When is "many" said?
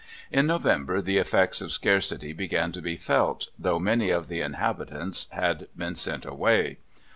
3.77-4.09